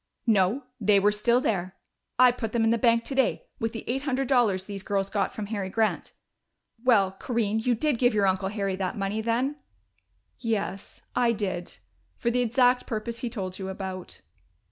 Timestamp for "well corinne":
6.83-7.59